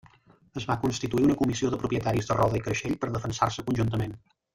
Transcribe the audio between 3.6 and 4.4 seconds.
conjuntament.